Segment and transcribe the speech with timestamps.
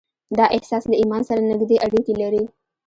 [0.37, 2.43] دا احساس له ايمان سره نږدې اړيکې لري.